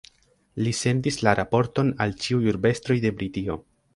[0.67, 3.61] Li sendis la raporton al ĉiuj urbestroj de Britio.